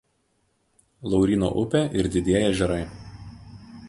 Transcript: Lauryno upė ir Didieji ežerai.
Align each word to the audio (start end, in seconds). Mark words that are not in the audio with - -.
Lauryno 1.11 1.49
upė 1.63 1.81
ir 2.01 2.09
Didieji 2.15 2.47
ežerai. 2.55 2.81